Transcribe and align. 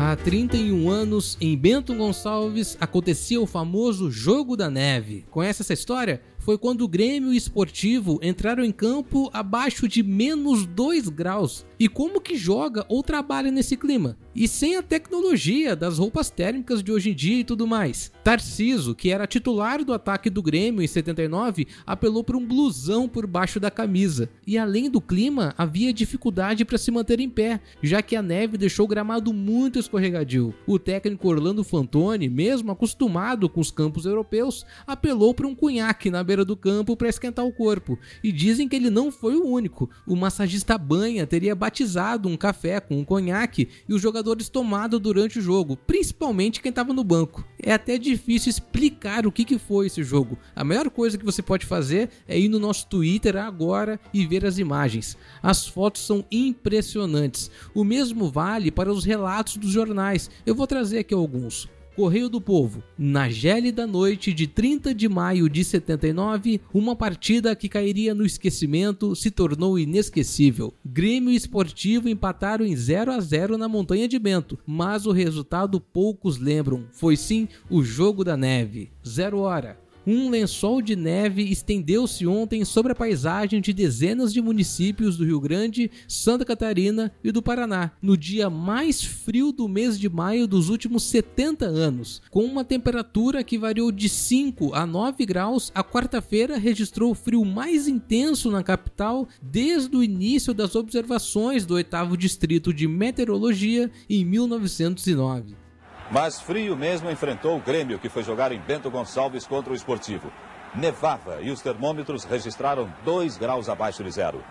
Há 0.00 0.14
31 0.14 0.88
anos, 0.88 1.36
em 1.40 1.58
Bento 1.58 1.92
Gonçalves, 1.92 2.76
acontecia 2.80 3.40
o 3.40 3.46
famoso 3.46 4.12
Jogo 4.12 4.56
da 4.56 4.70
Neve. 4.70 5.24
Conhece 5.28 5.62
essa 5.62 5.72
história? 5.72 6.22
foi 6.48 6.56
quando 6.56 6.80
o 6.80 6.88
Grêmio 6.88 7.30
Esportivo 7.34 8.18
entraram 8.22 8.64
em 8.64 8.72
campo 8.72 9.28
abaixo 9.34 9.86
de 9.86 10.02
menos 10.02 10.64
2 10.64 11.10
graus. 11.10 11.66
E 11.78 11.90
como 11.90 12.22
que 12.22 12.38
joga 12.38 12.86
ou 12.88 13.02
trabalha 13.02 13.50
nesse 13.50 13.76
clima? 13.76 14.16
E 14.40 14.46
sem 14.46 14.76
a 14.76 14.82
tecnologia 14.84 15.74
das 15.74 15.98
roupas 15.98 16.30
térmicas 16.30 16.80
de 16.80 16.92
hoje 16.92 17.10
em 17.10 17.12
dia 17.12 17.40
e 17.40 17.44
tudo 17.44 17.66
mais. 17.66 18.12
Tarciso, 18.22 18.94
que 18.94 19.10
era 19.10 19.26
titular 19.26 19.84
do 19.84 19.92
ataque 19.92 20.30
do 20.30 20.40
Grêmio 20.40 20.80
em 20.80 20.86
79, 20.86 21.66
apelou 21.84 22.22
para 22.22 22.36
um 22.36 22.46
blusão 22.46 23.08
por 23.08 23.26
baixo 23.26 23.58
da 23.58 23.68
camisa. 23.68 24.30
E 24.46 24.56
além 24.56 24.88
do 24.88 25.00
clima, 25.00 25.52
havia 25.58 25.92
dificuldade 25.92 26.64
para 26.64 26.78
se 26.78 26.92
manter 26.92 27.18
em 27.18 27.28
pé, 27.28 27.60
já 27.82 28.00
que 28.00 28.14
a 28.14 28.22
neve 28.22 28.56
deixou 28.56 28.84
o 28.84 28.88
gramado 28.88 29.32
muito 29.32 29.76
escorregadio. 29.76 30.54
O 30.68 30.78
técnico 30.78 31.26
Orlando 31.26 31.64
Fantoni, 31.64 32.28
mesmo 32.28 32.70
acostumado 32.70 33.48
com 33.48 33.60
os 33.60 33.72
campos 33.72 34.06
europeus, 34.06 34.64
apelou 34.86 35.34
para 35.34 35.48
um 35.48 35.54
cunhaque 35.54 36.12
na 36.12 36.22
beira 36.22 36.44
do 36.44 36.56
campo 36.56 36.96
para 36.96 37.08
esquentar 37.08 37.44
o 37.44 37.52
corpo. 37.52 37.98
E 38.22 38.30
dizem 38.30 38.68
que 38.68 38.76
ele 38.76 38.88
não 38.88 39.10
foi 39.10 39.34
o 39.34 39.44
único. 39.44 39.90
O 40.06 40.14
massagista 40.14 40.78
Banha 40.78 41.26
teria 41.26 41.56
batizado 41.56 42.28
um 42.28 42.36
café 42.36 42.78
com 42.78 43.00
um 43.00 43.04
conhaque 43.04 43.66
e 43.88 43.92
os 43.92 44.00
jogadores 44.28 44.48
tomado 44.48 45.00
durante 45.00 45.38
o 45.38 45.42
jogo, 45.42 45.76
principalmente 45.76 46.60
quem 46.60 46.70
estava 46.70 46.92
no 46.92 47.02
banco. 47.02 47.44
É 47.62 47.72
até 47.72 47.96
difícil 47.96 48.50
explicar 48.50 49.26
o 49.26 49.32
que, 49.32 49.44
que 49.44 49.58
foi 49.58 49.86
esse 49.86 50.02
jogo. 50.02 50.38
A 50.54 50.62
melhor 50.62 50.90
coisa 50.90 51.16
que 51.16 51.24
você 51.24 51.42
pode 51.42 51.64
fazer 51.64 52.10
é 52.26 52.38
ir 52.38 52.48
no 52.48 52.58
nosso 52.58 52.86
Twitter 52.86 53.36
agora 53.36 53.98
e 54.12 54.26
ver 54.26 54.44
as 54.44 54.58
imagens. 54.58 55.16
As 55.42 55.66
fotos 55.66 56.06
são 56.06 56.24
impressionantes. 56.30 57.50
O 57.74 57.84
mesmo 57.84 58.30
vale 58.30 58.70
para 58.70 58.92
os 58.92 59.04
relatos 59.04 59.56
dos 59.56 59.70
jornais. 59.70 60.30
Eu 60.44 60.54
vou 60.54 60.66
trazer 60.66 60.98
aqui 60.98 61.14
alguns. 61.14 61.68
Correio 61.98 62.28
do 62.28 62.40
Povo. 62.40 62.80
Na 62.96 63.28
gélida 63.28 63.84
noite 63.84 64.32
de 64.32 64.46
30 64.46 64.94
de 64.94 65.08
maio 65.08 65.50
de 65.50 65.64
79, 65.64 66.60
uma 66.72 66.94
partida 66.94 67.56
que 67.56 67.68
cairia 67.68 68.14
no 68.14 68.24
esquecimento 68.24 69.16
se 69.16 69.32
tornou 69.32 69.76
inesquecível. 69.76 70.72
Grêmio 70.86 71.32
e 71.32 71.34
Esportivo 71.34 72.08
empataram 72.08 72.64
em 72.64 72.76
0 72.76 73.10
a 73.10 73.18
0 73.18 73.58
na 73.58 73.66
Montanha 73.66 74.06
de 74.06 74.16
Bento, 74.16 74.56
mas 74.64 75.06
o 75.06 75.10
resultado 75.10 75.80
poucos 75.80 76.38
lembram. 76.38 76.84
Foi 76.92 77.16
sim 77.16 77.48
o 77.68 77.82
jogo 77.82 78.22
da 78.22 78.36
neve. 78.36 78.92
Zero 79.04 79.40
hora. 79.40 79.87
Um 80.10 80.30
lençol 80.30 80.80
de 80.80 80.96
neve 80.96 81.42
estendeu-se 81.42 82.26
ontem 82.26 82.64
sobre 82.64 82.92
a 82.92 82.94
paisagem 82.94 83.60
de 83.60 83.74
dezenas 83.74 84.32
de 84.32 84.40
municípios 84.40 85.18
do 85.18 85.24
Rio 85.26 85.38
Grande, 85.38 85.90
Santa 86.08 86.46
Catarina 86.46 87.12
e 87.22 87.30
do 87.30 87.42
Paraná, 87.42 87.90
no 88.00 88.16
dia 88.16 88.48
mais 88.48 89.04
frio 89.04 89.52
do 89.52 89.68
mês 89.68 90.00
de 90.00 90.08
maio 90.08 90.48
dos 90.48 90.70
últimos 90.70 91.02
70 91.02 91.66
anos. 91.66 92.22
Com 92.30 92.42
uma 92.42 92.64
temperatura 92.64 93.44
que 93.44 93.58
variou 93.58 93.92
de 93.92 94.08
5 94.08 94.74
a 94.74 94.86
9 94.86 95.26
graus, 95.26 95.70
a 95.74 95.84
quarta-feira 95.84 96.56
registrou 96.56 97.10
o 97.10 97.14
frio 97.14 97.44
mais 97.44 97.86
intenso 97.86 98.50
na 98.50 98.62
capital 98.62 99.28
desde 99.42 99.94
o 99.94 100.02
início 100.02 100.54
das 100.54 100.74
observações 100.74 101.66
do 101.66 101.74
oitavo 101.74 102.16
distrito 102.16 102.72
de 102.72 102.88
meteorologia 102.88 103.90
em 104.08 104.24
1909. 104.24 105.67
Mas 106.10 106.40
frio 106.40 106.74
mesmo 106.74 107.10
enfrentou 107.10 107.56
o 107.56 107.60
Grêmio, 107.60 107.98
que 107.98 108.08
foi 108.08 108.22
jogar 108.22 108.50
em 108.50 108.58
Bento 108.58 108.90
Gonçalves 108.90 109.46
contra 109.46 109.72
o 109.72 109.76
Esportivo. 109.76 110.32
Nevava 110.74 111.40
e 111.42 111.50
os 111.50 111.60
termômetros 111.60 112.24
registraram 112.24 112.90
2 113.04 113.36
graus 113.36 113.68
abaixo 113.68 114.02
de 114.02 114.10
zero. 114.10 114.42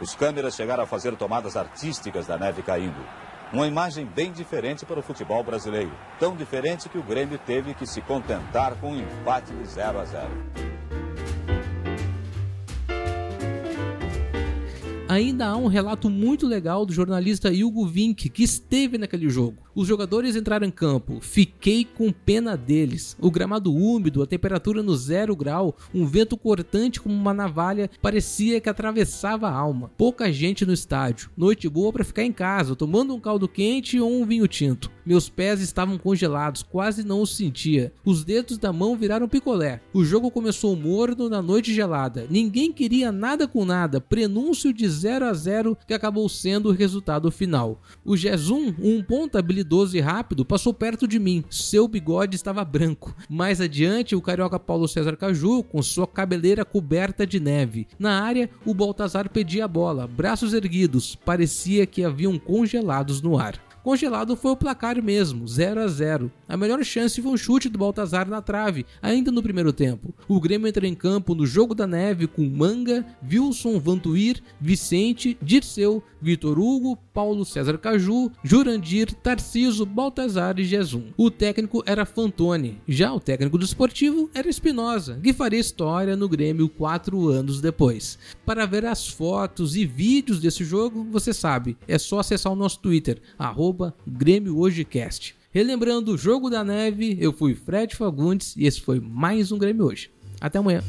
Os 0.00 0.14
câmeras 0.14 0.54
chegaram 0.54 0.82
a 0.82 0.86
fazer 0.86 1.14
tomadas 1.16 1.56
artísticas 1.56 2.26
da 2.26 2.36
neve 2.36 2.62
caindo. 2.62 3.04
Uma 3.52 3.66
imagem 3.66 4.04
bem 4.04 4.32
diferente 4.32 4.84
para 4.84 4.98
o 4.98 5.02
futebol 5.02 5.42
brasileiro. 5.44 5.92
Tão 6.18 6.34
diferente 6.34 6.88
que 6.88 6.98
o 6.98 7.02
Grêmio 7.02 7.38
teve 7.38 7.72
que 7.74 7.86
se 7.86 8.00
contentar 8.00 8.74
com 8.74 8.90
um 8.90 8.98
empate 8.98 9.52
de 9.52 9.64
0 9.64 10.00
a 10.00 10.04
0. 10.04 10.75
Ainda 15.16 15.46
há 15.46 15.56
um 15.56 15.66
relato 15.66 16.10
muito 16.10 16.46
legal 16.46 16.84
do 16.84 16.92
jornalista 16.92 17.48
Hugo 17.50 17.86
Vink, 17.86 18.28
que 18.28 18.42
esteve 18.42 18.98
naquele 18.98 19.30
jogo. 19.30 19.66
Os 19.74 19.88
jogadores 19.88 20.36
entraram 20.36 20.66
em 20.66 20.70
campo, 20.70 21.20
fiquei 21.22 21.86
com 21.86 22.12
pena 22.12 22.54
deles. 22.54 23.16
O 23.18 23.30
gramado 23.30 23.74
úmido, 23.74 24.22
a 24.22 24.26
temperatura 24.26 24.82
no 24.82 24.94
zero 24.94 25.34
grau, 25.34 25.74
um 25.94 26.06
vento 26.06 26.36
cortante 26.36 27.00
como 27.00 27.14
uma 27.14 27.32
navalha, 27.32 27.90
parecia 28.02 28.60
que 28.60 28.68
atravessava 28.68 29.48
a 29.48 29.54
alma. 29.54 29.90
Pouca 29.96 30.30
gente 30.30 30.66
no 30.66 30.72
estádio, 30.72 31.30
noite 31.34 31.66
boa 31.66 31.92
para 31.92 32.04
ficar 32.04 32.22
em 32.22 32.32
casa, 32.32 32.76
tomando 32.76 33.14
um 33.14 33.20
caldo 33.20 33.48
quente 33.48 33.98
ou 33.98 34.20
um 34.20 34.24
vinho 34.24 34.46
tinto. 34.46 34.90
Meus 35.04 35.28
pés 35.28 35.60
estavam 35.60 35.98
congelados, 35.98 36.62
quase 36.62 37.04
não 37.04 37.22
os 37.22 37.36
sentia. 37.36 37.92
Os 38.04 38.24
dedos 38.24 38.58
da 38.58 38.72
mão 38.72 38.96
viraram 38.96 39.28
picolé. 39.28 39.80
O 39.92 40.04
jogo 40.04 40.30
começou 40.30 40.74
morno 40.74 41.28
na 41.28 41.40
noite 41.40 41.72
gelada. 41.72 42.26
Ninguém 42.28 42.72
queria 42.72 43.12
nada 43.12 43.46
com 43.46 43.64
nada, 43.64 44.00
prenúncio 44.00 44.72
de 44.72 44.88
0 45.06 45.24
a 45.26 45.32
0 45.32 45.78
que 45.86 45.94
acabou 45.94 46.28
sendo 46.28 46.70
o 46.70 46.72
resultado 46.72 47.30
final. 47.30 47.80
O 48.04 48.16
Jesum, 48.16 48.74
um 48.82 49.00
ponta 49.00 49.38
habilidoso 49.38 49.66
idoso 49.66 49.96
e 49.96 50.00
rápido, 50.00 50.44
passou 50.44 50.74
perto 50.74 51.06
de 51.06 51.18
mim. 51.18 51.44
Seu 51.48 51.86
bigode 51.86 52.34
estava 52.34 52.64
branco. 52.64 53.14
Mais 53.28 53.60
adiante, 53.60 54.16
o 54.16 54.20
carioca 54.20 54.58
Paulo 54.58 54.88
César 54.88 55.16
Caju, 55.16 55.62
com 55.62 55.80
sua 55.80 56.08
cabeleira 56.08 56.64
coberta 56.64 57.24
de 57.24 57.38
neve. 57.38 57.86
Na 57.98 58.20
área, 58.22 58.50
o 58.64 58.74
Baltazar 58.74 59.30
pedia 59.30 59.66
a 59.66 59.68
bola, 59.68 60.08
braços 60.08 60.54
erguidos, 60.54 61.14
parecia 61.14 61.86
que 61.86 62.02
haviam 62.02 62.36
congelados 62.36 63.22
no 63.22 63.38
ar. 63.38 63.60
Congelado 63.86 64.34
foi 64.34 64.50
o 64.50 64.56
placar 64.56 65.00
mesmo, 65.00 65.46
0 65.46 65.80
a 65.80 65.86
0. 65.86 66.32
A 66.48 66.56
melhor 66.56 66.82
chance 66.84 67.20
foi 67.20 67.32
um 67.32 67.36
chute 67.36 67.68
do 67.68 67.78
Baltazar 67.78 68.28
na 68.28 68.40
trave, 68.40 68.86
ainda 69.02 69.32
no 69.32 69.42
primeiro 69.42 69.72
tempo. 69.72 70.14
O 70.28 70.40
Grêmio 70.40 70.68
entra 70.68 70.86
em 70.86 70.94
campo 70.94 71.34
no 71.34 71.46
jogo 71.46 71.74
da 71.74 71.86
neve 71.86 72.26
com 72.26 72.42
Manga, 72.48 73.04
Wilson, 73.28 73.78
Vantuir, 73.80 74.42
Vicente, 74.60 75.36
Dirceu, 75.42 76.02
Vitor 76.22 76.58
Hugo, 76.58 76.96
Paulo 77.12 77.44
César 77.44 77.78
Caju, 77.78 78.30
Jurandir, 78.42 79.12
Tarciso, 79.14 79.84
Baltazar 79.84 80.58
e 80.58 80.64
Jesum. 80.64 81.06
O 81.16 81.30
técnico 81.30 81.82
era 81.84 82.06
Fantoni, 82.06 82.80
já 82.86 83.12
o 83.12 83.20
técnico 83.20 83.58
do 83.58 83.64
esportivo 83.64 84.30
era 84.34 84.48
Espinosa, 84.48 85.18
que 85.22 85.32
faria 85.32 85.60
história 85.60 86.16
no 86.16 86.28
Grêmio 86.28 86.68
quatro 86.68 87.28
anos 87.28 87.60
depois. 87.60 88.18
Para 88.44 88.66
ver 88.66 88.86
as 88.86 89.08
fotos 89.08 89.76
e 89.76 89.84
vídeos 89.84 90.40
desse 90.40 90.64
jogo, 90.64 91.04
você 91.10 91.32
sabe, 91.32 91.76
é 91.88 91.98
só 91.98 92.20
acessar 92.20 92.52
o 92.52 92.56
nosso 92.56 92.78
Twitter, 92.80 93.20
arroba 93.38 93.94
Grêmio. 94.06 94.56
Relembrando 95.56 96.12
o 96.12 96.18
jogo 96.18 96.50
da 96.50 96.62
neve, 96.62 97.16
eu 97.18 97.32
fui 97.32 97.54
Fred 97.54 97.96
Fagundes 97.96 98.54
e 98.58 98.66
esse 98.66 98.78
foi 98.78 99.00
mais 99.00 99.50
um 99.50 99.56
Grêmio 99.56 99.86
Hoje. 99.86 100.10
Até 100.38 100.58
amanhã. 100.58 100.82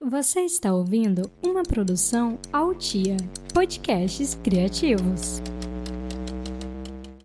Você 0.00 0.40
está 0.40 0.72
ouvindo 0.72 1.30
uma 1.44 1.62
produção 1.62 2.38
Altia, 2.50 3.18
podcasts 3.52 4.40
criativos. 4.42 5.42